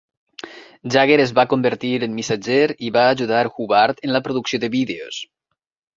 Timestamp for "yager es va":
0.93-1.43